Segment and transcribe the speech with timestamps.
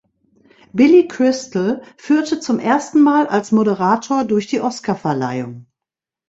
[0.73, 5.67] Billy Crystal führte zum ersten Mal als Moderator durch die Oscarverleihung.